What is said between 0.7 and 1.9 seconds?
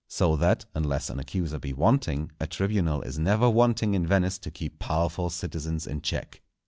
unless an accuser be